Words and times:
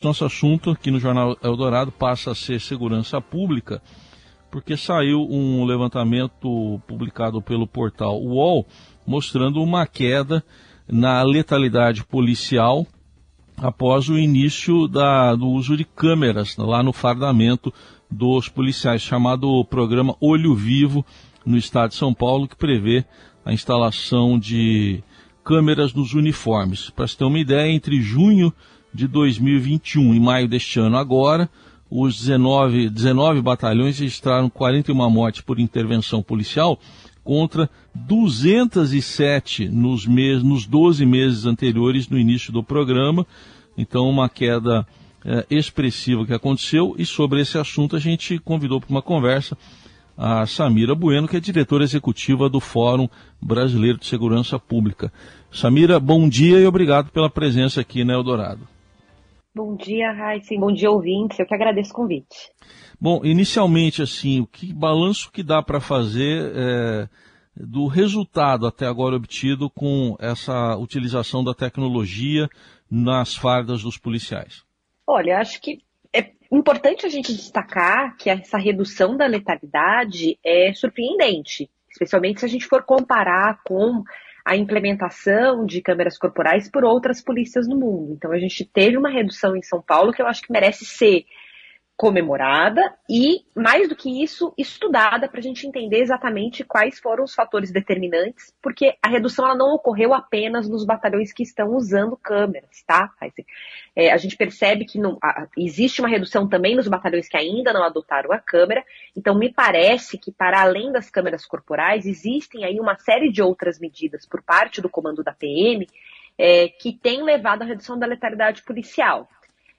Nosso 0.00 0.24
assunto 0.24 0.70
aqui 0.70 0.92
no 0.92 1.00
Jornal 1.00 1.36
Eldorado 1.42 1.90
passa 1.90 2.30
a 2.30 2.34
ser 2.34 2.60
segurança 2.60 3.20
pública, 3.20 3.82
porque 4.48 4.76
saiu 4.76 5.26
um 5.28 5.64
levantamento 5.64 6.80
publicado 6.86 7.42
pelo 7.42 7.66
portal 7.66 8.22
UOL 8.22 8.64
mostrando 9.04 9.60
uma 9.60 9.88
queda 9.88 10.44
na 10.86 11.20
letalidade 11.24 12.04
policial 12.04 12.86
após 13.56 14.08
o 14.08 14.16
início 14.16 14.86
da, 14.86 15.34
do 15.34 15.48
uso 15.48 15.76
de 15.76 15.84
câmeras 15.84 16.56
lá 16.56 16.80
no 16.80 16.92
fardamento 16.92 17.74
dos 18.08 18.48
policiais, 18.48 19.02
chamado 19.02 19.64
programa 19.64 20.14
Olho 20.20 20.54
Vivo 20.54 21.04
no 21.44 21.56
estado 21.56 21.90
de 21.90 21.96
São 21.96 22.14
Paulo, 22.14 22.46
que 22.46 22.54
prevê 22.54 23.04
a 23.44 23.52
instalação 23.52 24.38
de 24.38 25.02
câmeras 25.42 25.92
nos 25.92 26.14
uniformes. 26.14 26.88
Para 26.88 27.08
se 27.08 27.18
ter 27.18 27.24
uma 27.24 27.40
ideia, 27.40 27.68
entre 27.68 28.00
junho 28.00 28.54
de 28.92 29.06
2021. 29.06 30.14
Em 30.14 30.20
maio 30.20 30.48
deste 30.48 30.78
ano, 30.78 30.96
agora, 30.96 31.48
os 31.90 32.18
19, 32.18 32.90
19 32.90 33.40
batalhões 33.40 33.98
registraram 33.98 34.50
41 34.50 35.10
mortes 35.10 35.40
por 35.40 35.58
intervenção 35.58 36.22
policial 36.22 36.78
contra 37.24 37.68
207 37.94 39.68
nos, 39.68 40.06
meses, 40.06 40.42
nos 40.42 40.66
12 40.66 41.04
meses 41.04 41.44
anteriores 41.44 42.08
no 42.08 42.18
início 42.18 42.52
do 42.52 42.62
programa. 42.62 43.26
Então, 43.76 44.08
uma 44.08 44.28
queda 44.28 44.86
é, 45.24 45.46
expressiva 45.50 46.24
que 46.24 46.32
aconteceu. 46.32 46.94
E 46.98 47.04
sobre 47.04 47.40
esse 47.40 47.58
assunto, 47.58 47.96
a 47.96 47.98
gente 47.98 48.38
convidou 48.38 48.80
para 48.80 48.90
uma 48.90 49.02
conversa 49.02 49.56
a 50.16 50.46
Samira 50.46 50.94
Bueno, 50.94 51.28
que 51.28 51.36
é 51.36 51.40
diretora 51.40 51.84
executiva 51.84 52.48
do 52.48 52.58
Fórum 52.58 53.08
Brasileiro 53.40 53.98
de 53.98 54.06
Segurança 54.06 54.58
Pública. 54.58 55.12
Samira, 55.52 56.00
bom 56.00 56.28
dia 56.28 56.58
e 56.58 56.66
obrigado 56.66 57.10
pela 57.10 57.30
presença 57.30 57.80
aqui 57.80 58.04
na 58.04 58.14
Eldorado. 58.14 58.77
Bom 59.58 59.74
dia, 59.74 60.12
Raíssa. 60.12 60.54
Bom 60.56 60.72
dia, 60.72 60.88
ouvintes. 60.88 61.36
Eu 61.36 61.44
que 61.44 61.52
agradeço 61.52 61.90
o 61.90 61.94
convite. 61.94 62.52
Bom, 63.00 63.24
inicialmente, 63.24 64.00
assim, 64.00 64.38
o 64.38 64.46
que 64.46 64.72
balanço 64.72 65.32
que 65.32 65.42
dá 65.42 65.60
para 65.60 65.80
fazer 65.80 66.52
é, 66.54 67.08
do 67.56 67.88
resultado 67.88 68.68
até 68.68 68.86
agora 68.86 69.16
obtido 69.16 69.68
com 69.68 70.16
essa 70.20 70.76
utilização 70.76 71.42
da 71.42 71.52
tecnologia 71.54 72.48
nas 72.88 73.34
fardas 73.34 73.82
dos 73.82 73.98
policiais? 73.98 74.62
Olha, 75.04 75.40
acho 75.40 75.60
que 75.60 75.82
é 76.14 76.30
importante 76.52 77.04
a 77.04 77.08
gente 77.08 77.34
destacar 77.34 78.16
que 78.16 78.30
essa 78.30 78.58
redução 78.58 79.16
da 79.16 79.26
letalidade 79.26 80.38
é 80.44 80.72
surpreendente, 80.72 81.68
especialmente 81.90 82.38
se 82.38 82.46
a 82.46 82.48
gente 82.48 82.64
for 82.64 82.84
comparar 82.84 83.60
com 83.64 84.04
a 84.48 84.56
implementação 84.56 85.66
de 85.66 85.82
câmeras 85.82 86.16
corporais 86.16 86.70
por 86.70 86.82
outras 86.82 87.20
polícias 87.20 87.68
no 87.68 87.76
mundo. 87.76 88.14
Então 88.14 88.32
a 88.32 88.38
gente 88.38 88.64
teve 88.64 88.96
uma 88.96 89.10
redução 89.10 89.54
em 89.54 89.60
São 89.62 89.82
Paulo 89.82 90.10
que 90.10 90.22
eu 90.22 90.26
acho 90.26 90.40
que 90.40 90.50
merece 90.50 90.86
ser 90.86 91.26
comemorada 91.98 92.94
e, 93.10 93.44
mais 93.56 93.88
do 93.88 93.96
que 93.96 94.22
isso, 94.22 94.54
estudada 94.56 95.28
para 95.28 95.40
a 95.40 95.42
gente 95.42 95.66
entender 95.66 95.98
exatamente 95.98 96.62
quais 96.62 97.00
foram 97.00 97.24
os 97.24 97.34
fatores 97.34 97.72
determinantes, 97.72 98.54
porque 98.62 98.96
a 99.02 99.08
redução 99.08 99.44
ela 99.44 99.56
não 99.56 99.74
ocorreu 99.74 100.14
apenas 100.14 100.68
nos 100.68 100.86
batalhões 100.86 101.32
que 101.32 101.42
estão 101.42 101.74
usando 101.74 102.16
câmeras, 102.16 102.84
tá? 102.86 103.10
É, 103.96 104.12
a 104.12 104.16
gente 104.16 104.36
percebe 104.36 104.84
que 104.84 104.96
não, 104.96 105.18
a, 105.20 105.48
existe 105.58 106.00
uma 106.00 106.08
redução 106.08 106.48
também 106.48 106.76
nos 106.76 106.86
batalhões 106.86 107.28
que 107.28 107.36
ainda 107.36 107.72
não 107.72 107.82
adotaram 107.82 108.30
a 108.30 108.38
câmera, 108.38 108.84
então 109.16 109.36
me 109.36 109.52
parece 109.52 110.16
que, 110.16 110.30
para 110.30 110.62
além 110.62 110.92
das 110.92 111.10
câmeras 111.10 111.44
corporais, 111.44 112.06
existem 112.06 112.64
aí 112.64 112.78
uma 112.78 112.96
série 112.96 113.28
de 113.32 113.42
outras 113.42 113.80
medidas 113.80 114.24
por 114.24 114.40
parte 114.40 114.80
do 114.80 114.88
comando 114.88 115.24
da 115.24 115.32
PM 115.32 115.84
é, 116.38 116.68
que 116.68 116.92
tem 116.92 117.24
levado 117.24 117.62
à 117.62 117.64
redução 117.64 117.98
da 117.98 118.06
letalidade 118.06 118.62
policial. 118.62 119.28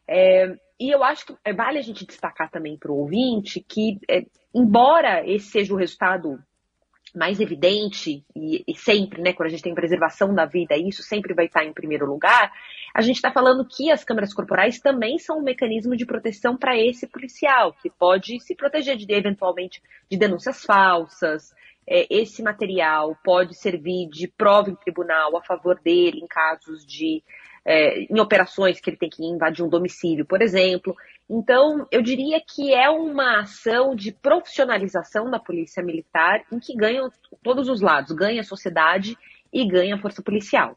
É, 0.06 0.58
e 0.80 0.90
eu 0.90 1.04
acho 1.04 1.26
que 1.26 1.36
é, 1.44 1.54
vale 1.54 1.78
a 1.78 1.82
gente 1.82 2.06
destacar 2.06 2.50
também 2.50 2.78
para 2.78 2.92
o 2.92 2.98
ouvinte 2.98 3.60
que, 3.60 4.00
é, 4.10 4.26
embora 4.54 5.28
esse 5.30 5.48
seja 5.48 5.74
o 5.74 5.78
resultado 5.78 6.40
mais 7.16 7.40
evidente, 7.40 8.24
e, 8.36 8.64
e, 8.68 8.76
sempre, 8.76 9.22
né, 9.22 9.34
quando 9.34 9.48
a 9.48 9.50
gente 9.50 9.64
tem 9.64 9.74
preservação 9.74 10.34
da 10.34 10.46
vida, 10.46 10.78
isso 10.78 11.02
sempre 11.02 11.34
vai 11.34 11.46
estar 11.46 11.66
em 11.66 11.74
primeiro 11.74 12.06
lugar, 12.06 12.52
a 12.94 13.02
gente 13.02 13.16
está 13.16 13.32
falando 13.32 13.66
que 13.66 13.92
as 13.92 14.04
câmeras 14.04 14.34
corporais 14.34 14.80
também 14.80 15.18
são 15.18 15.40
um 15.40 15.44
mecanismo 15.44 15.96
de 15.96 16.06
proteção 16.06 16.58
para 16.58 16.78
esse 16.78 17.08
policial, 17.08 17.74
que 17.74 17.90
pode 17.90 18.40
se 18.42 18.56
proteger 18.56 18.96
de, 18.96 19.12
eventualmente 19.12 19.82
de 20.10 20.18
denúncias 20.18 20.64
falsas. 20.64 21.54
É, 21.88 22.06
esse 22.10 22.44
material 22.44 23.18
pode 23.24 23.56
servir 23.56 24.08
de 24.10 24.28
prova 24.28 24.70
em 24.70 24.76
tribunal 24.76 25.36
a 25.36 25.42
favor 25.42 25.80
dele 25.80 26.20
em 26.20 26.28
casos 26.28 26.86
de 26.86 27.24
é, 27.72 28.02
em 28.12 28.20
operações 28.20 28.82
que 28.82 28.90
ele 28.90 28.98
tem 28.98 29.12
que 29.12 29.24
invadir 29.24 29.64
um 29.64 29.70
domicílio, 29.70 30.26
por 30.26 30.42
exemplo. 30.42 30.98
Então, 31.30 31.88
eu 31.92 32.02
diria 32.02 32.42
que 32.42 32.74
é 32.74 32.90
uma 32.90 33.42
ação 33.42 33.96
de 33.96 34.12
profissionalização 34.12 35.30
da 35.30 35.38
polícia 35.38 35.84
militar 35.84 36.42
em 36.52 36.58
que 36.60 36.76
ganham 36.76 37.12
todos 37.44 37.70
os 37.70 37.80
lados, 37.80 38.12
ganha 38.12 38.42
a 38.42 38.44
sociedade 38.44 39.16
e 39.54 39.68
ganha 39.68 39.94
a 39.94 40.00
força 40.00 40.24
policial. 40.24 40.76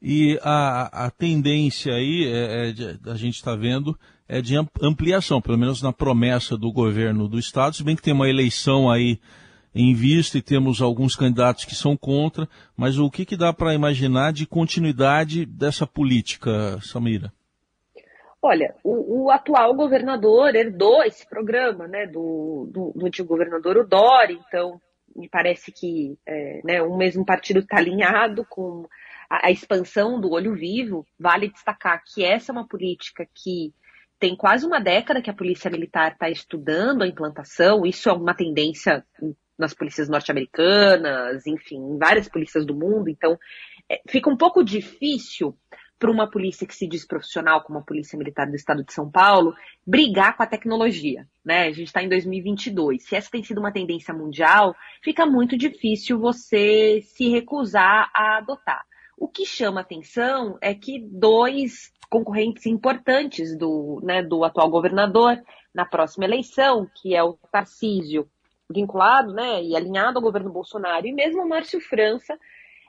E 0.00 0.38
a, 0.40 1.06
a 1.06 1.10
tendência 1.10 1.92
aí, 1.92 2.28
é, 2.28 2.70
é 2.70 3.10
a 3.10 3.16
gente 3.16 3.34
está 3.34 3.56
vendo, 3.56 3.98
é 4.28 4.40
de 4.40 4.54
ampliação, 4.80 5.42
pelo 5.42 5.58
menos 5.58 5.82
na 5.82 5.92
promessa 5.92 6.56
do 6.56 6.70
governo 6.70 7.26
do 7.26 7.40
Estado, 7.40 7.74
se 7.74 7.82
bem 7.82 7.96
que 7.96 8.02
tem 8.02 8.14
uma 8.14 8.28
eleição 8.28 8.88
aí 8.88 9.18
em 9.74 9.94
vista 9.94 10.38
e 10.38 10.42
temos 10.42 10.80
alguns 10.80 11.14
candidatos 11.14 11.64
que 11.64 11.74
são 11.74 11.96
contra, 11.96 12.48
mas 12.76 12.98
o 12.98 13.10
que, 13.10 13.24
que 13.24 13.36
dá 13.36 13.52
para 13.52 13.74
imaginar 13.74 14.32
de 14.32 14.46
continuidade 14.46 15.44
dessa 15.44 15.86
política, 15.86 16.78
Samira? 16.82 17.32
Olha, 18.40 18.74
o, 18.84 19.24
o, 19.24 19.30
atual 19.30 19.74
governador 19.74 20.54
herdou 20.54 21.02
esse 21.02 21.28
programa 21.28 21.88
né, 21.88 22.06
do, 22.06 22.70
do, 22.72 22.92
do 22.94 23.06
antigo 23.06 23.28
governador 23.28 23.84
Dori, 23.86 24.40
então 24.46 24.80
me 25.14 25.28
parece 25.28 25.72
que 25.72 26.16
é, 26.24 26.60
né, 26.64 26.80
o 26.80 26.96
mesmo 26.96 27.24
partido 27.24 27.60
está 27.60 27.78
alinhado 27.78 28.46
com 28.48 28.86
a, 29.28 29.48
a, 29.48 29.50
expansão 29.50 30.20
do 30.20 30.30
olho 30.30 30.54
vivo. 30.54 31.04
Vale 31.18 31.48
destacar 31.48 32.00
que 32.04 32.24
essa 32.24 32.52
é 32.52 32.54
uma 32.54 32.66
política 32.66 33.26
que 33.34 33.74
tem 34.20 34.36
quase 34.36 34.64
uma 34.64 34.80
década 34.80 35.20
que 35.20 35.30
a 35.30 35.34
Polícia 35.34 35.70
Militar 35.70 36.12
está 36.12 36.30
estudando 36.30 37.02
a 37.02 37.08
implantação, 37.08 37.84
isso 37.84 38.08
é 38.08 38.12
uma 38.12 38.34
tendência 38.34 39.04
nas 39.58 39.74
polícias 39.74 40.08
norte-americanas, 40.08 41.46
enfim, 41.46 41.76
em 41.76 41.98
várias 41.98 42.28
polícias 42.28 42.64
do 42.64 42.74
mundo. 42.74 43.08
Então, 43.08 43.38
é, 43.90 44.00
fica 44.08 44.30
um 44.30 44.36
pouco 44.36 44.62
difícil 44.62 45.56
para 45.98 46.10
uma 46.10 46.30
polícia 46.30 46.66
que 46.66 46.74
se 46.74 46.86
diz 46.86 47.04
profissional, 47.04 47.62
como 47.62 47.80
a 47.80 47.82
Polícia 47.82 48.16
Militar 48.16 48.46
do 48.46 48.54
Estado 48.54 48.84
de 48.84 48.92
São 48.92 49.10
Paulo, 49.10 49.52
brigar 49.84 50.36
com 50.36 50.42
a 50.42 50.46
tecnologia. 50.46 51.26
Né? 51.44 51.64
A 51.64 51.72
gente 51.72 51.88
está 51.88 52.02
em 52.02 52.08
2022. 52.08 53.04
Se 53.04 53.16
essa 53.16 53.30
tem 53.30 53.42
sido 53.42 53.58
uma 53.58 53.72
tendência 53.72 54.14
mundial, 54.14 54.76
fica 55.02 55.26
muito 55.26 55.56
difícil 55.56 56.18
você 56.18 57.00
se 57.02 57.28
recusar 57.28 58.10
a 58.14 58.38
adotar. 58.38 58.84
O 59.16 59.26
que 59.26 59.44
chama 59.44 59.80
atenção 59.80 60.56
é 60.60 60.72
que 60.72 61.00
dois 61.00 61.92
concorrentes 62.08 62.64
importantes 62.66 63.58
do, 63.58 64.00
né, 64.02 64.22
do 64.22 64.44
atual 64.44 64.70
governador 64.70 65.42
na 65.74 65.84
próxima 65.84 66.24
eleição, 66.24 66.88
que 66.94 67.14
é 67.14 67.22
o 67.22 67.36
Tarcísio 67.50 68.28
vinculado 68.70 69.32
né, 69.32 69.62
e 69.62 69.76
alinhado 69.76 70.18
ao 70.18 70.22
governo 70.22 70.50
Bolsonaro, 70.50 71.06
e 71.06 71.12
mesmo 71.12 71.42
o 71.42 71.48
Márcio 71.48 71.80
França, 71.80 72.38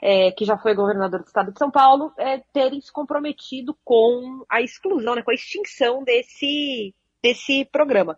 é, 0.01 0.31
que 0.31 0.45
já 0.45 0.57
foi 0.57 0.73
governador 0.73 1.21
do 1.21 1.27
estado 1.27 1.51
de 1.51 1.59
São 1.59 1.71
Paulo, 1.71 2.13
é, 2.17 2.41
terem 2.53 2.79
se 2.81 2.91
comprometido 2.91 3.77
com 3.83 4.45
a 4.49 4.61
exclusão, 4.61 5.15
né, 5.15 5.21
com 5.21 5.31
a 5.31 5.35
extinção 5.35 6.03
desse, 6.03 6.93
desse 7.21 7.65
programa. 7.65 8.17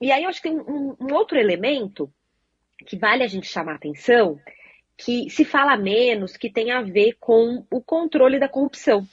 E 0.00 0.10
aí 0.10 0.24
eu 0.24 0.28
acho 0.28 0.42
que 0.42 0.48
tem 0.48 0.58
um, 0.58 0.96
um 1.00 1.14
outro 1.14 1.38
elemento 1.38 2.10
que 2.86 2.96
vale 2.96 3.22
a 3.22 3.26
gente 3.26 3.46
chamar 3.46 3.72
a 3.72 3.76
atenção, 3.76 4.38
que 4.96 5.28
se 5.30 5.44
fala 5.44 5.76
menos, 5.76 6.36
que 6.36 6.50
tem 6.50 6.70
a 6.70 6.82
ver 6.82 7.16
com 7.18 7.64
o 7.70 7.80
controle 7.82 8.38
da 8.38 8.48
corrupção. 8.48 9.06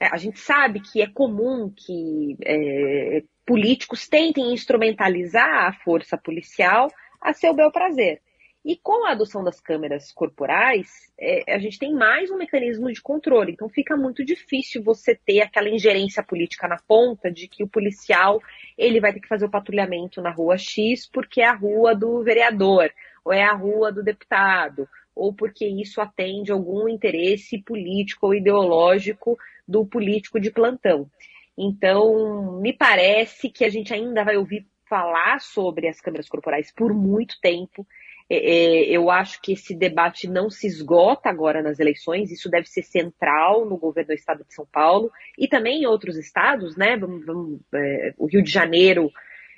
É, 0.00 0.06
a 0.06 0.16
gente 0.16 0.38
sabe 0.38 0.80
que 0.80 1.02
é 1.02 1.08
comum 1.08 1.72
que 1.74 2.36
é, 2.44 3.22
políticos 3.44 4.06
tentem 4.08 4.52
instrumentalizar 4.52 5.66
a 5.66 5.72
força 5.72 6.16
policial 6.16 6.88
a 7.20 7.32
seu 7.32 7.54
bel 7.54 7.70
prazer. 7.70 8.20
E 8.64 8.76
com 8.76 9.06
a 9.06 9.12
adoção 9.12 9.42
das 9.42 9.60
câmeras 9.60 10.12
corporais, 10.12 11.10
é, 11.18 11.54
a 11.54 11.58
gente 11.58 11.78
tem 11.78 11.94
mais 11.94 12.30
um 12.30 12.36
mecanismo 12.36 12.92
de 12.92 13.00
controle. 13.00 13.52
Então 13.52 13.68
fica 13.68 13.96
muito 13.96 14.24
difícil 14.24 14.82
você 14.82 15.14
ter 15.14 15.40
aquela 15.40 15.68
ingerência 15.68 16.22
política 16.22 16.68
na 16.68 16.76
ponta 16.76 17.30
de 17.30 17.48
que 17.48 17.62
o 17.62 17.68
policial 17.68 18.42
ele 18.76 19.00
vai 19.00 19.12
ter 19.12 19.20
que 19.20 19.28
fazer 19.28 19.46
o 19.46 19.50
patrulhamento 19.50 20.20
na 20.20 20.30
rua 20.30 20.58
X 20.58 21.08
porque 21.10 21.40
é 21.40 21.46
a 21.46 21.54
rua 21.54 21.94
do 21.94 22.22
vereador, 22.22 22.90
ou 23.24 23.32
é 23.32 23.42
a 23.42 23.54
rua 23.54 23.92
do 23.92 24.02
deputado, 24.02 24.88
ou 25.14 25.32
porque 25.32 25.66
isso 25.66 26.00
atende 26.00 26.52
algum 26.52 26.88
interesse 26.88 27.62
político 27.62 28.26
ou 28.26 28.34
ideológico 28.34 29.38
do 29.66 29.86
político 29.86 30.38
de 30.38 30.50
plantão. 30.50 31.08
Então, 31.56 32.60
me 32.60 32.72
parece 32.72 33.50
que 33.50 33.64
a 33.64 33.68
gente 33.68 33.92
ainda 33.92 34.24
vai 34.24 34.36
ouvir 34.36 34.66
falar 34.88 35.40
sobre 35.40 35.88
as 35.88 36.00
câmeras 36.00 36.28
corporais 36.28 36.72
por 36.72 36.92
muito 36.94 37.40
tempo. 37.40 37.86
É, 38.30 38.36
é, 38.36 38.84
eu 38.90 39.10
acho 39.10 39.40
que 39.40 39.52
esse 39.52 39.74
debate 39.74 40.28
não 40.28 40.50
se 40.50 40.66
esgota 40.66 41.30
agora 41.30 41.62
nas 41.62 41.78
eleições, 41.78 42.30
isso 42.30 42.50
deve 42.50 42.68
ser 42.68 42.82
central 42.82 43.64
no 43.64 43.78
governo 43.78 44.08
do 44.08 44.14
estado 44.14 44.44
de 44.44 44.52
São 44.52 44.66
Paulo 44.66 45.10
e 45.38 45.48
também 45.48 45.82
em 45.82 45.86
outros 45.86 46.16
estados, 46.16 46.76
né? 46.76 46.96
Vamos, 46.96 47.24
vamos, 47.24 47.60
é, 47.74 48.12
o 48.18 48.26
Rio 48.26 48.42
de 48.42 48.50
Janeiro 48.50 49.10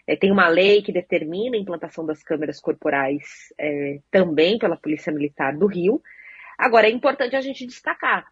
é, 0.06 0.14
tem 0.14 0.30
uma 0.30 0.48
lei 0.48 0.82
que 0.82 0.92
determina 0.92 1.56
a 1.56 1.60
implantação 1.60 2.06
das 2.06 2.22
câmeras 2.22 2.60
corporais 2.60 3.52
é, 3.58 4.00
também 4.10 4.58
pela 4.58 4.76
Polícia 4.76 5.12
Militar 5.12 5.56
do 5.56 5.66
Rio. 5.66 6.00
Agora, 6.56 6.86
é 6.86 6.90
importante 6.90 7.34
a 7.34 7.40
gente 7.40 7.66
destacar. 7.66 8.26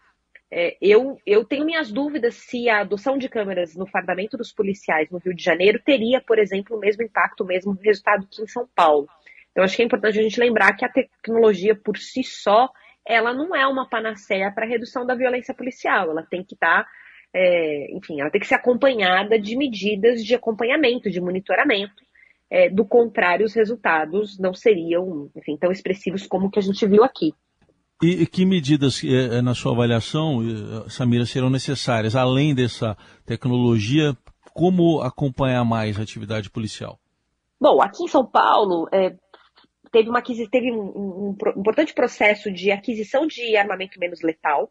É, 0.50 0.76
eu, 0.80 1.20
eu 1.26 1.44
tenho 1.44 1.66
minhas 1.66 1.92
dúvidas 1.92 2.34
se 2.34 2.68
a 2.70 2.80
adoção 2.80 3.18
de 3.18 3.28
câmeras 3.28 3.76
no 3.76 3.86
fardamento 3.86 4.36
dos 4.36 4.50
policiais 4.50 5.10
no 5.10 5.18
Rio 5.18 5.34
de 5.34 5.42
Janeiro 5.42 5.80
teria, 5.84 6.22
por 6.22 6.38
exemplo, 6.38 6.76
o 6.76 6.80
mesmo 6.80 7.02
impacto, 7.02 7.44
o 7.44 7.46
mesmo 7.46 7.72
resultado 7.82 8.26
que 8.30 8.42
em 8.42 8.46
São 8.46 8.66
Paulo. 8.74 9.06
Então, 9.50 9.64
acho 9.64 9.76
que 9.76 9.82
é 9.82 9.84
importante 9.84 10.18
a 10.18 10.22
gente 10.22 10.40
lembrar 10.40 10.74
que 10.74 10.84
a 10.84 10.88
tecnologia 10.88 11.74
por 11.74 11.98
si 11.98 12.22
só, 12.22 12.70
ela 13.06 13.34
não 13.34 13.54
é 13.54 13.66
uma 13.66 13.88
panaceia 13.88 14.50
para 14.50 14.64
a 14.64 14.68
redução 14.68 15.04
da 15.04 15.14
violência 15.14 15.52
policial. 15.52 16.10
Ela 16.10 16.22
tem 16.22 16.42
que 16.42 16.54
estar, 16.54 16.84
tá, 16.84 16.90
é, 17.34 17.94
enfim, 17.94 18.20
ela 18.20 18.30
tem 18.30 18.40
que 18.40 18.46
ser 18.46 18.54
acompanhada 18.54 19.38
de 19.38 19.56
medidas 19.56 20.24
de 20.24 20.34
acompanhamento, 20.34 21.10
de 21.10 21.20
monitoramento. 21.20 22.06
É, 22.50 22.70
do 22.70 22.86
contrário, 22.86 23.44
os 23.44 23.52
resultados 23.52 24.38
não 24.38 24.54
seriam, 24.54 25.30
enfim, 25.36 25.58
tão 25.58 25.70
expressivos 25.70 26.26
como 26.26 26.46
o 26.46 26.50
que 26.50 26.58
a 26.58 26.62
gente 26.62 26.86
viu 26.86 27.04
aqui. 27.04 27.34
E, 28.02 28.26
que 28.26 28.46
medidas, 28.46 29.02
é, 29.04 29.42
na 29.42 29.54
sua 29.54 29.72
avaliação, 29.72 30.40
Samira, 30.88 31.26
serão 31.26 31.50
necessárias, 31.50 32.14
além 32.14 32.54
dessa 32.54 32.96
tecnologia, 33.26 34.16
como 34.54 35.00
acompanhar 35.00 35.64
mais 35.64 35.98
a 35.98 36.02
atividade 36.02 36.50
policial? 36.50 36.98
Bom, 37.60 37.82
aqui 37.82 38.04
em 38.04 38.08
São 38.08 38.24
Paulo, 38.24 38.88
é, 38.92 39.16
teve, 39.90 40.08
uma, 40.08 40.22
teve 40.22 40.72
um, 40.72 40.80
um, 40.80 41.28
um, 41.30 41.60
importante 41.60 41.92
processo 41.92 42.52
de 42.52 42.70
aquisição 42.70 43.26
de 43.26 43.56
armamento 43.56 43.98
menos 43.98 44.22
letal. 44.22 44.70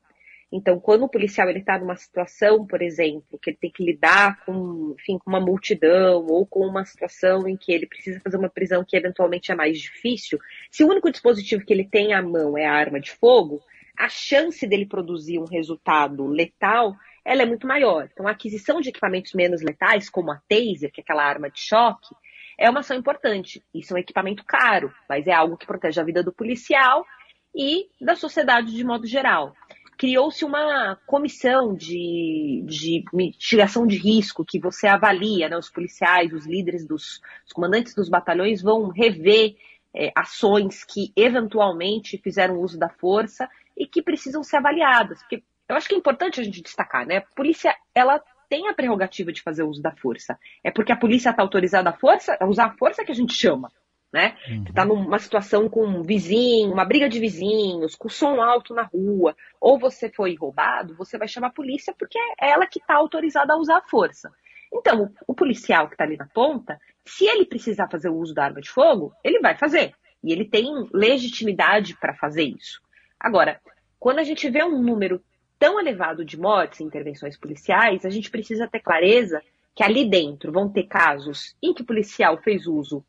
Então, 0.51 0.79
quando 0.79 1.03
o 1.03 1.09
policial 1.09 1.49
está 1.49 1.77
numa 1.77 1.97
situação, 1.97 2.65
por 2.65 2.81
exemplo, 2.81 3.37
que 3.41 3.49
ele 3.49 3.57
tem 3.57 3.71
que 3.71 3.83
lidar 3.83 4.45
com, 4.45 4.95
enfim, 4.97 5.17
com 5.17 5.29
uma 5.29 5.41
multidão 5.41 6.25
ou 6.25 6.45
com 6.45 6.65
uma 6.65 6.85
situação 6.85 7.47
em 7.47 7.57
que 7.57 7.71
ele 7.71 7.85
precisa 7.85 8.21
fazer 8.21 8.37
uma 8.37 8.49
prisão 8.49 8.83
que 8.87 8.95
eventualmente 8.95 9.51
é 9.51 9.55
mais 9.55 9.77
difícil, 9.77 10.39
se 10.71 10.83
o 10.83 10.87
único 10.87 11.11
dispositivo 11.11 11.65
que 11.65 11.73
ele 11.73 11.85
tem 11.85 12.13
à 12.13 12.21
mão 12.21 12.57
é 12.57 12.65
a 12.65 12.73
arma 12.73 12.99
de 12.99 13.11
fogo, 13.11 13.61
a 13.97 14.07
chance 14.07 14.65
dele 14.65 14.85
produzir 14.85 15.39
um 15.39 15.45
resultado 15.45 16.25
letal 16.27 16.95
ela 17.27 17.41
é 17.41 17.45
muito 17.45 17.67
maior. 17.67 18.07
Então, 18.09 18.25
a 18.25 18.31
aquisição 18.31 18.79
de 18.79 18.87
equipamentos 18.87 19.33
menos 19.33 19.61
letais, 19.61 20.09
como 20.09 20.31
a 20.31 20.41
taser, 20.47 20.89
que 20.93 21.01
é 21.01 21.03
aquela 21.03 21.25
arma 21.25 21.49
de 21.49 21.59
choque, 21.59 22.15
é 22.57 22.69
uma 22.69 22.79
ação 22.79 22.95
importante. 22.95 23.61
Isso 23.75 23.93
é 23.93 23.97
um 23.97 23.99
equipamento 23.99 24.45
caro, 24.45 24.93
mas 25.09 25.27
é 25.27 25.33
algo 25.33 25.57
que 25.57 25.67
protege 25.67 25.99
a 25.99 26.05
vida 26.05 26.23
do 26.23 26.31
policial 26.31 27.05
e 27.53 27.89
da 27.99 28.15
sociedade 28.15 28.73
de 28.73 28.83
modo 28.83 29.05
geral. 29.05 29.53
Criou-se 29.97 30.45
uma 30.45 30.95
comissão 31.07 31.75
de, 31.75 32.63
de 32.65 33.03
mitigação 33.11 33.87
de 33.87 33.97
risco 33.97 34.45
que 34.45 34.59
você 34.59 34.87
avalia, 34.87 35.49
né, 35.49 35.57
os 35.57 35.69
policiais, 35.69 36.31
os 36.33 36.45
líderes 36.45 36.85
dos 36.85 37.19
os 37.45 37.51
comandantes 37.51 37.95
dos 37.95 38.07
batalhões 38.07 38.61
vão 38.61 38.89
rever 38.89 39.55
é, 39.93 40.11
ações 40.15 40.83
que 40.83 41.11
eventualmente 41.15 42.19
fizeram 42.19 42.59
uso 42.59 42.77
da 42.77 42.89
força 42.89 43.49
e 43.75 43.87
que 43.87 44.01
precisam 44.01 44.43
ser 44.43 44.57
avaliadas. 44.57 45.19
Porque 45.19 45.43
eu 45.67 45.75
acho 45.75 45.87
que 45.87 45.95
é 45.95 45.97
importante 45.97 46.39
a 46.39 46.43
gente 46.43 46.61
destacar, 46.61 47.05
né? 47.05 47.17
A 47.17 47.21
polícia, 47.35 47.75
ela 47.93 48.21
tem 48.49 48.69
a 48.69 48.73
prerrogativa 48.73 49.31
de 49.31 49.41
fazer 49.41 49.63
uso 49.63 49.81
da 49.81 49.91
força. 49.91 50.37
É 50.63 50.71
porque 50.71 50.91
a 50.91 50.97
polícia 50.97 51.31
está 51.31 51.41
autorizada 51.41 51.89
a 51.89 51.97
força, 51.97 52.37
a 52.39 52.45
usar 52.45 52.67
a 52.67 52.77
força 52.77 53.03
que 53.03 53.11
a 53.11 53.15
gente 53.15 53.33
chama. 53.33 53.71
Né? 54.11 54.37
Uhum. 54.49 54.63
Tá 54.73 54.85
numa 54.85 55.19
situação 55.19 55.67
com 55.67 55.85
um 55.85 56.01
vizinho, 56.01 56.71
uma 56.71 56.85
briga 56.85 57.09
de 57.09 57.19
vizinhos, 57.19 57.93
com 57.93 58.07
som 58.07 58.41
alto 58.41 58.73
na 58.73 58.83
rua, 58.83 59.35
ou 59.59 59.77
você 59.77 60.09
foi 60.09 60.33
roubado, 60.35 60.95
você 60.95 61.17
vai 61.17 61.27
chamar 61.27 61.47
a 61.47 61.53
polícia 61.53 61.93
porque 61.97 62.17
é 62.39 62.51
ela 62.51 62.65
que 62.65 62.79
está 62.79 62.95
autorizada 62.95 63.53
a 63.53 63.57
usar 63.57 63.77
a 63.77 63.87
força. 63.87 64.31
Então, 64.73 65.03
o, 65.03 65.31
o 65.31 65.35
policial 65.35 65.87
que 65.87 65.95
está 65.95 66.05
ali 66.05 66.15
na 66.15 66.27
ponta, 66.27 66.79
se 67.05 67.25
ele 67.25 67.45
precisar 67.45 67.89
fazer 67.89 68.09
o 68.09 68.15
uso 68.15 68.33
da 68.33 68.45
arma 68.45 68.61
de 68.61 68.69
fogo, 68.69 69.13
ele 69.23 69.39
vai 69.39 69.57
fazer. 69.57 69.93
E 70.23 70.31
ele 70.31 70.45
tem 70.45 70.65
legitimidade 70.93 71.95
para 71.97 72.13
fazer 72.15 72.43
isso. 72.43 72.81
Agora, 73.19 73.59
quando 73.99 74.19
a 74.19 74.23
gente 74.23 74.49
vê 74.49 74.63
um 74.63 74.81
número 74.81 75.21
tão 75.59 75.79
elevado 75.79 76.23
de 76.23 76.39
mortes 76.39 76.79
e 76.79 76.83
intervenções 76.83 77.37
policiais, 77.37 78.05
a 78.05 78.09
gente 78.09 78.29
precisa 78.29 78.67
ter 78.67 78.79
clareza 78.79 79.41
que 79.75 79.83
ali 79.83 80.09
dentro 80.09 80.51
vão 80.51 80.69
ter 80.69 80.83
casos 80.83 81.55
em 81.61 81.73
que 81.73 81.81
o 81.81 81.85
policial 81.85 82.37
fez 82.37 82.67
uso 82.67 83.03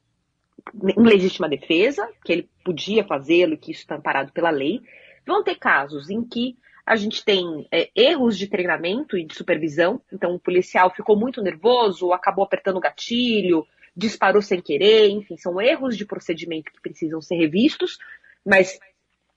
em 0.74 1.02
legítima 1.02 1.48
defesa, 1.48 2.08
que 2.24 2.32
ele 2.32 2.50
podia 2.64 3.04
fazê-lo 3.04 3.54
e 3.54 3.58
que 3.58 3.72
isso 3.72 3.80
está 3.80 3.96
amparado 3.96 4.32
pela 4.32 4.50
lei. 4.50 4.80
Vão 5.26 5.42
ter 5.42 5.56
casos 5.56 6.10
em 6.10 6.22
que 6.22 6.56
a 6.86 6.96
gente 6.96 7.22
tem 7.22 7.68
é, 7.70 7.90
erros 7.94 8.38
de 8.38 8.46
treinamento 8.46 9.18
e 9.18 9.24
de 9.24 9.34
supervisão, 9.34 10.00
então 10.10 10.34
o 10.34 10.40
policial 10.40 10.90
ficou 10.94 11.18
muito 11.18 11.42
nervoso, 11.42 12.12
acabou 12.12 12.44
apertando 12.44 12.78
o 12.78 12.80
gatilho, 12.80 13.66
disparou 13.94 14.40
sem 14.40 14.62
querer, 14.62 15.10
enfim, 15.10 15.36
são 15.36 15.60
erros 15.60 15.98
de 15.98 16.06
procedimento 16.06 16.72
que 16.72 16.80
precisam 16.80 17.20
ser 17.20 17.36
revistos, 17.36 17.98
mas 18.44 18.78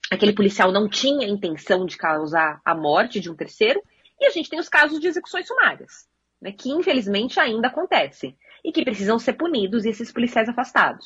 aquele 0.09 0.31
policial 0.31 0.71
não 0.71 0.87
tinha 0.87 1.27
intenção 1.27 1.85
de 1.85 1.97
causar 1.97 2.61
a 2.63 2.73
morte 2.73 3.19
de 3.19 3.29
um 3.29 3.35
terceiro, 3.35 3.81
e 4.19 4.25
a 4.25 4.29
gente 4.29 4.49
tem 4.49 4.59
os 4.59 4.69
casos 4.69 4.99
de 4.99 5.07
execuções 5.07 5.47
sumárias, 5.47 6.07
né, 6.39 6.53
que 6.53 6.69
infelizmente 6.69 7.37
ainda 7.37 7.67
acontecem 7.67 8.37
e 8.63 8.71
que 8.71 8.83
precisam 8.83 9.17
ser 9.19 9.33
punidos 9.33 9.85
e 9.85 9.89
esses 9.89 10.11
policiais 10.11 10.49
afastados. 10.49 11.05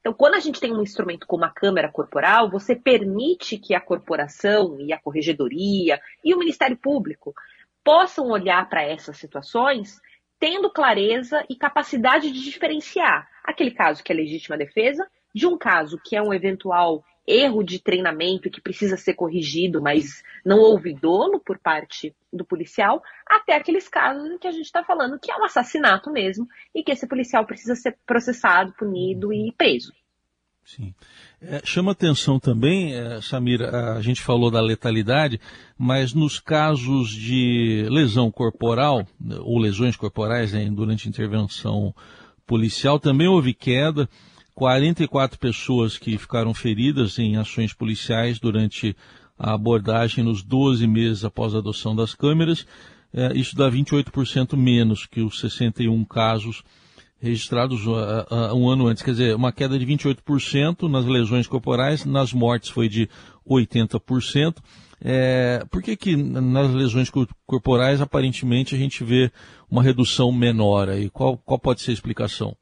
Então, 0.00 0.12
quando 0.12 0.34
a 0.34 0.40
gente 0.40 0.60
tem 0.60 0.72
um 0.72 0.82
instrumento 0.82 1.26
como 1.26 1.44
a 1.44 1.50
câmera 1.50 1.90
corporal, 1.90 2.50
você 2.50 2.76
permite 2.76 3.56
que 3.56 3.74
a 3.74 3.80
corporação 3.80 4.78
e 4.78 4.92
a 4.92 5.00
corregedoria 5.00 5.98
e 6.22 6.34
o 6.34 6.38
Ministério 6.38 6.76
Público 6.76 7.34
possam 7.82 8.28
olhar 8.28 8.68
para 8.68 8.82
essas 8.82 9.16
situações 9.16 10.00
tendo 10.38 10.70
clareza 10.70 11.42
e 11.48 11.56
capacidade 11.56 12.30
de 12.30 12.42
diferenciar 12.42 13.26
aquele 13.42 13.70
caso 13.70 14.02
que 14.02 14.12
é 14.12 14.14
legítima 14.14 14.58
defesa 14.58 15.08
de 15.34 15.46
um 15.46 15.56
caso 15.56 15.98
que 16.04 16.14
é 16.14 16.22
um 16.22 16.34
eventual 16.34 17.02
erro 17.26 17.62
de 17.62 17.78
treinamento 17.78 18.50
que 18.50 18.60
precisa 18.60 18.96
ser 18.96 19.14
corrigido, 19.14 19.80
mas 19.80 20.22
não 20.44 20.58
houve 20.58 20.92
dolo 20.92 21.40
por 21.40 21.58
parte 21.58 22.14
do 22.32 22.44
policial, 22.44 23.02
até 23.26 23.56
aqueles 23.56 23.88
casos 23.88 24.30
em 24.30 24.38
que 24.38 24.46
a 24.46 24.52
gente 24.52 24.66
está 24.66 24.84
falando 24.84 25.18
que 25.18 25.30
é 25.30 25.36
um 25.36 25.44
assassinato 25.44 26.10
mesmo 26.10 26.46
e 26.74 26.82
que 26.82 26.92
esse 26.92 27.06
policial 27.06 27.46
precisa 27.46 27.74
ser 27.74 27.96
processado, 28.06 28.74
punido 28.78 29.32
e 29.32 29.52
preso. 29.56 29.92
Sim. 30.64 30.94
É, 31.42 31.60
chama 31.62 31.92
atenção 31.92 32.40
também, 32.40 32.94
é, 32.94 33.20
Samira, 33.20 33.94
a 33.94 34.00
gente 34.00 34.22
falou 34.22 34.50
da 34.50 34.62
letalidade, 34.62 35.38
mas 35.76 36.14
nos 36.14 36.40
casos 36.40 37.10
de 37.10 37.86
lesão 37.90 38.30
corporal, 38.30 39.06
ou 39.40 39.58
lesões 39.58 39.94
corporais 39.94 40.54
né, 40.54 40.68
durante 40.70 41.08
intervenção 41.08 41.94
policial, 42.46 42.98
também 42.98 43.28
houve 43.28 43.52
queda. 43.52 44.08
44 44.54 45.38
pessoas 45.38 45.98
que 45.98 46.16
ficaram 46.16 46.54
feridas 46.54 47.18
em 47.18 47.36
ações 47.36 47.72
policiais 47.72 48.38
durante 48.38 48.96
a 49.38 49.54
abordagem 49.54 50.22
nos 50.22 50.42
12 50.42 50.86
meses 50.86 51.24
após 51.24 51.54
a 51.54 51.58
adoção 51.58 51.94
das 51.94 52.14
câmeras. 52.14 52.66
É, 53.12 53.32
isso 53.34 53.56
dá 53.56 53.70
28% 53.70 54.56
menos 54.56 55.06
que 55.06 55.20
os 55.20 55.40
61 55.40 56.04
casos 56.04 56.62
registrados 57.20 57.86
uh, 57.86 57.92
uh, 58.30 58.54
um 58.54 58.68
ano 58.68 58.86
antes. 58.86 59.02
Quer 59.02 59.12
dizer, 59.12 59.34
uma 59.34 59.52
queda 59.52 59.78
de 59.78 59.86
28% 59.86 60.88
nas 60.88 61.06
lesões 61.06 61.46
corporais, 61.46 62.04
nas 62.04 62.32
mortes 62.32 62.70
foi 62.70 62.88
de 62.88 63.08
80%. 63.48 64.56
É, 65.00 65.64
por 65.70 65.82
que, 65.82 65.96
que 65.96 66.16
nas 66.16 66.72
lesões 66.72 67.10
corporais 67.46 68.00
aparentemente 68.00 68.74
a 68.74 68.78
gente 68.78 69.02
vê 69.02 69.30
uma 69.70 69.82
redução 69.82 70.30
menor 70.32 70.88
aí? 70.88 71.10
Qual, 71.10 71.36
qual 71.38 71.58
pode 71.58 71.82
ser 71.82 71.90
a 71.90 71.94
explicação? 71.94 72.56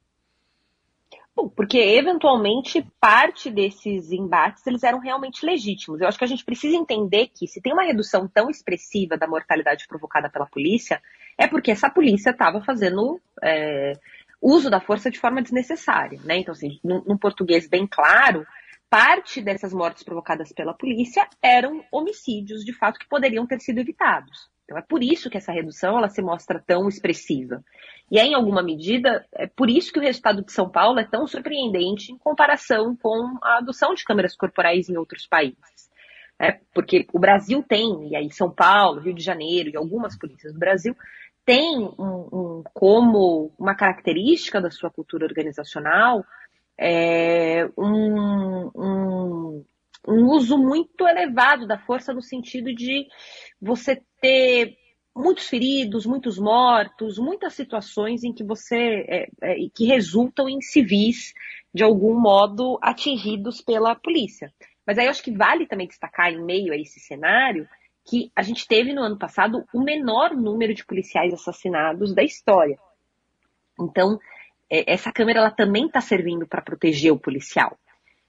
Bom, 1.34 1.48
porque 1.48 1.78
eventualmente 1.78 2.86
parte 3.00 3.50
desses 3.50 4.12
embates 4.12 4.66
eles 4.66 4.82
eram 4.82 4.98
realmente 4.98 5.46
legítimos. 5.46 6.00
Eu 6.00 6.08
acho 6.08 6.18
que 6.18 6.24
a 6.24 6.28
gente 6.28 6.44
precisa 6.44 6.76
entender 6.76 7.28
que 7.28 7.46
se 7.46 7.60
tem 7.60 7.72
uma 7.72 7.84
redução 7.84 8.28
tão 8.28 8.50
expressiva 8.50 9.16
da 9.16 9.26
mortalidade 9.26 9.86
provocada 9.88 10.28
pela 10.28 10.46
polícia, 10.46 11.00
é 11.38 11.48
porque 11.48 11.70
essa 11.70 11.88
polícia 11.88 12.30
estava 12.30 12.60
fazendo 12.62 13.18
é, 13.42 13.94
uso 14.42 14.68
da 14.68 14.80
força 14.80 15.10
de 15.10 15.18
forma 15.18 15.40
desnecessária. 15.40 16.20
Né? 16.22 16.38
Então, 16.38 16.52
assim, 16.52 16.78
num, 16.84 17.02
num 17.06 17.16
português 17.16 17.66
bem 17.66 17.86
claro, 17.86 18.46
parte 18.90 19.40
dessas 19.40 19.72
mortes 19.72 20.02
provocadas 20.02 20.52
pela 20.52 20.74
polícia 20.74 21.26
eram 21.40 21.82
homicídios 21.90 22.62
de 22.62 22.74
fato 22.74 22.98
que 22.98 23.08
poderiam 23.08 23.46
ter 23.46 23.58
sido 23.58 23.78
evitados. 23.78 24.51
Então 24.64 24.78
é 24.78 24.82
por 24.82 25.02
isso 25.02 25.28
que 25.28 25.36
essa 25.36 25.52
redução 25.52 25.98
ela 25.98 26.08
se 26.08 26.22
mostra 26.22 26.62
tão 26.64 26.88
expressiva. 26.88 27.62
E 28.10 28.18
é, 28.18 28.24
em 28.24 28.34
alguma 28.34 28.62
medida, 28.62 29.26
é 29.32 29.46
por 29.46 29.68
isso 29.68 29.92
que 29.92 29.98
o 29.98 30.02
resultado 30.02 30.44
de 30.44 30.52
São 30.52 30.68
Paulo 30.68 30.98
é 30.98 31.04
tão 31.04 31.26
surpreendente 31.26 32.12
em 32.12 32.18
comparação 32.18 32.96
com 32.96 33.38
a 33.42 33.58
adoção 33.58 33.94
de 33.94 34.04
câmeras 34.04 34.36
corporais 34.36 34.88
em 34.88 34.96
outros 34.96 35.26
países. 35.26 35.90
É, 36.38 36.58
porque 36.74 37.06
o 37.12 37.18
Brasil 37.18 37.62
tem, 37.62 38.08
e 38.08 38.16
aí 38.16 38.30
São 38.30 38.50
Paulo, 38.50 39.00
Rio 39.00 39.14
de 39.14 39.22
Janeiro 39.22 39.70
e 39.70 39.76
algumas 39.76 40.18
polícias 40.18 40.52
do 40.52 40.58
Brasil 40.58 40.96
tem 41.44 41.76
um, 41.76 42.28
um, 42.32 42.62
como 42.72 43.52
uma 43.58 43.74
característica 43.74 44.60
da 44.60 44.70
sua 44.70 44.90
cultura 44.90 45.26
organizacional 45.26 46.24
é, 46.78 47.68
um, 47.76 49.64
um, 50.06 50.26
uso 50.26 50.58
muito 50.58 51.06
elevado 51.06 51.66
da 51.66 51.78
força 51.78 52.12
no 52.12 52.22
sentido 52.22 52.74
de 52.74 53.06
você 53.60 54.02
ter 54.20 54.76
muitos 55.14 55.46
feridos, 55.46 56.06
muitos 56.06 56.38
mortos, 56.38 57.18
muitas 57.18 57.54
situações 57.54 58.24
em 58.24 58.32
que 58.32 58.42
você 58.42 59.04
é, 59.08 59.28
é, 59.42 59.56
que 59.74 59.84
resultam 59.84 60.48
em 60.48 60.60
civis 60.60 61.34
de 61.72 61.82
algum 61.82 62.18
modo 62.18 62.78
atingidos 62.82 63.60
pela 63.60 63.94
polícia. 63.94 64.52
Mas 64.86 64.98
aí 64.98 65.06
eu 65.06 65.10
acho 65.10 65.22
que 65.22 65.36
vale 65.36 65.66
também 65.66 65.86
destacar 65.86 66.32
em 66.32 66.42
meio 66.42 66.72
a 66.72 66.76
esse 66.76 66.98
cenário 66.98 67.68
que 68.04 68.32
a 68.34 68.42
gente 68.42 68.66
teve 68.66 68.92
no 68.92 69.02
ano 69.02 69.18
passado 69.18 69.64
o 69.72 69.80
menor 69.80 70.34
número 70.34 70.74
de 70.74 70.84
policiais 70.84 71.32
assassinados 71.32 72.14
da 72.14 72.22
história. 72.22 72.78
Então, 73.78 74.18
é, 74.70 74.92
essa 74.92 75.12
câmera 75.12 75.40
ela 75.40 75.50
também 75.50 75.86
está 75.86 76.00
servindo 76.00 76.46
para 76.46 76.62
proteger 76.62 77.12
o 77.12 77.18
policial. 77.18 77.78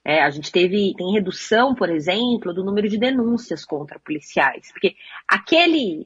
É, 0.06 0.22
a 0.22 0.30
gente 0.30 0.52
teve 0.52 0.94
tem 0.98 1.14
redução, 1.14 1.74
por 1.74 1.90
exemplo, 1.90 2.54
do 2.54 2.64
número 2.64 2.90
de 2.90 2.98
denúncias 2.98 3.64
contra 3.64 4.00
policiais, 4.00 4.70
porque 4.72 4.96
aquele 5.28 6.06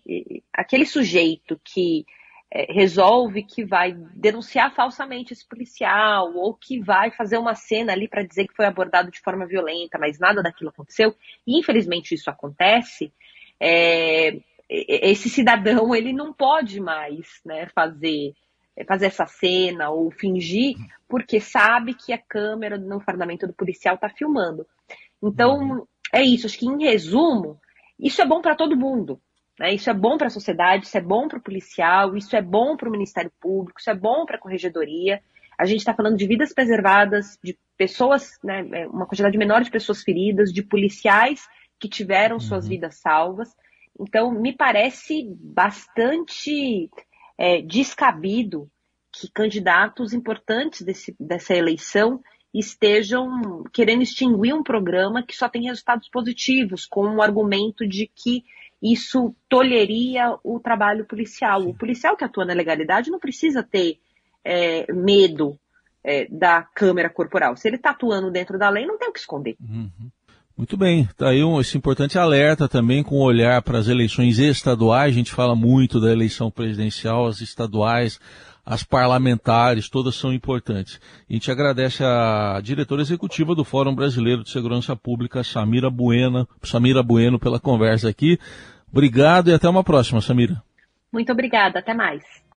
aquele 0.54 0.86
sujeito 0.86 1.60
que 1.63 2.06
é, 2.51 2.72
resolve 2.72 3.44
que 3.44 3.66
vai 3.66 3.94
denunciar 4.16 4.74
falsamente 4.74 5.34
esse 5.34 5.46
policial 5.46 6.34
ou 6.36 6.54
que 6.54 6.80
vai 6.80 7.12
fazer 7.12 7.38
uma 7.38 7.56
cena 7.56 7.92
ali 7.92 8.08
para 8.08 8.24
dizer 8.24 8.48
que 8.48 8.56
foi 8.56 8.66
abordado 8.66 9.12
de 9.12 9.20
forma 9.20 9.46
violenta, 9.46 9.98
mas 9.98 10.18
nada 10.20 10.42
daquilo 10.42 10.70
aconteceu. 10.70 11.13
E, 11.46 11.60
infelizmente 11.60 12.16
isso 12.16 12.30
acontece. 12.30 13.12
É, 13.60 14.39
esse 14.70 15.30
cidadão 15.30 15.96
ele 15.96 16.13
não 16.13 16.32
pode 16.32 16.80
mais 16.80 17.42
né, 17.46 17.68
fazer 17.74 18.34
fazer 18.86 19.07
essa 19.07 19.25
cena 19.25 19.89
ou 19.89 20.12
fingir, 20.12 20.75
porque 21.07 21.39
sabe 21.39 21.93
que 21.93 22.13
a 22.13 22.17
câmera 22.17 22.77
no 22.77 23.00
fardamento 23.00 23.48
do 23.48 23.53
policial 23.53 23.96
está 23.96 24.10
filmando. 24.10 24.67
Então, 25.22 25.60
uhum. 25.60 25.86
é 26.13 26.22
isso. 26.22 26.46
Acho 26.46 26.60
que, 26.60 26.67
em 26.67 26.84
resumo, 26.84 27.60
isso 28.00 28.22
é 28.22 28.25
bom 28.25 28.41
para 28.41 28.55
todo 28.55 28.77
mundo. 28.77 29.19
Né? 29.60 29.74
Isso 29.74 29.89
é 29.89 29.93
bom 29.93 30.17
para 30.17 30.27
a 30.27 30.31
sociedade, 30.31 30.86
isso 30.86 30.98
é 30.98 31.01
bom 31.01 31.27
para 31.27 31.39
o 31.39 31.41
policial, 31.41 32.15
isso 32.15 32.36
é 32.36 32.41
bom 32.41 32.77
para 32.77 32.88
o 32.88 32.91
Ministério 32.91 33.31
Público, 33.39 33.79
isso 33.79 33.89
é 33.89 33.96
bom 33.96 34.25
para 34.25 34.38
a 34.38 34.39
Corregedoria. 34.39 35.22
A 35.57 35.65
gente 35.65 35.79
está 35.79 35.93
falando 35.93 36.17
de 36.17 36.27
vidas 36.27 36.53
preservadas, 36.53 37.39
de 37.43 37.57
pessoas, 37.75 38.38
né, 38.43 38.67
é, 38.74 38.88
uma 38.88 39.07
quantidade 39.07 39.38
menor 39.38 39.63
de 39.63 39.72
pessoas 39.72 40.03
feridas, 40.03 40.53
de 40.53 40.62
policiais 40.62 41.48
que 41.79 41.89
tiveram 41.89 42.36
uhum. 42.36 42.39
suas 42.39 42.67
vidas 42.67 43.00
salvas. 43.00 43.50
Então, 44.00 44.31
me 44.31 44.53
parece 44.53 45.27
bastante 45.39 46.89
é, 47.38 47.62
descabido 47.62 48.70
que 49.12 49.29
candidatos 49.32 50.13
importantes 50.13 50.82
desse, 50.82 51.15
dessa 51.20 51.53
eleição 51.53 52.22
estejam 52.53 53.63
querendo 53.72 54.01
extinguir 54.01 54.53
um 54.53 54.63
programa 54.63 55.24
que 55.24 55.36
só 55.36 55.48
tem 55.48 55.63
resultados 55.63 56.10
positivos, 56.10 56.86
com 56.86 57.15
o 57.15 57.22
argumento 57.22 57.88
de 57.88 58.10
que 58.13 58.44
isso 58.82 59.36
tolheria 59.50 60.38
o 60.44 60.60
trabalho 60.60 61.06
policial. 61.06 61.62
O 61.67 61.74
policial 61.74 62.15
que 62.15 62.24
atua 62.24 62.46
na 62.46 62.53
legalidade 62.53 63.12
não 63.12 63.20
precisa 63.20 63.63
ter 63.63 64.00
é, 64.44 64.91
medo 64.94 65.60
é, 66.03 66.25
da 66.29 66.62
câmera 66.62 67.10
corporal. 67.10 67.56
Se 67.58 67.67
ele 67.67 67.75
está 67.75 67.89
atuando 67.91 68.32
dentro 68.32 68.58
da 68.58 68.70
lei, 68.70 68.86
não 68.86 68.98
tem 68.98 69.10
o 69.10 69.13
que 69.13 69.20
esconder. 69.20 69.56
Uhum. 69.60 70.10
Muito 70.58 70.76
bem, 70.76 71.02
está 71.02 71.30
aí 71.30 71.44
um, 71.44 71.62
esse 71.62 71.78
importante 71.78 72.18
alerta 72.18 72.68
também 72.68 73.04
com 73.04 73.18
o 73.18 73.24
olhar 73.24 73.62
para 73.62 73.78
as 73.78 73.88
eleições 73.88 74.40
estaduais. 74.40 75.14
A 75.14 75.16
gente 75.16 75.32
fala 75.32 75.56
muito 75.56 76.00
da 76.00 76.12
eleição 76.12 76.50
presidencial, 76.50 77.28
as 77.28 77.42
estaduais, 77.42 78.20
as 78.66 78.84
parlamentares, 78.84 79.88
todas 79.88 80.16
são 80.16 80.34
importantes. 80.34 81.00
A 81.30 81.34
gente 81.34 81.52
agradece 81.52 82.04
a 82.04 82.60
diretora 82.64 83.04
executiva 83.04 83.54
do 83.54 83.64
Fórum 83.64 83.94
Brasileiro 83.94 84.44
de 84.44 84.50
Segurança 84.50 84.96
Pública, 84.96 85.44
Samira 85.44 85.92
Bueno, 85.92 86.48
Samira 86.64 87.04
Bueno, 87.04 87.38
pela 87.38 87.60
conversa 87.60 88.10
aqui. 88.10 88.40
Obrigado 88.92 89.52
e 89.52 89.54
até 89.54 89.70
uma 89.70 89.84
próxima, 89.84 90.22
Samira. 90.22 90.60
Muito 91.14 91.32
obrigada, 91.32 91.78
até 91.78 91.94
mais. 91.94 92.24